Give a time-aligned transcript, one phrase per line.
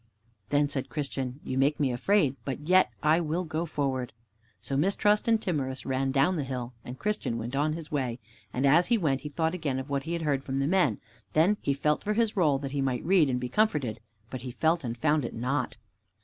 [0.49, 4.13] Then said Christian, "You make me afraid, but yet I will go forward."
[4.59, 8.17] So Mistrust and Timorous ran down the hill, and Christian went on his way.
[8.51, 10.99] And as he went he thought again of what he heard from the men.
[11.33, 13.99] Then he felt for his roll, that he might read and be comforted,
[14.31, 15.77] but he felt and found it not.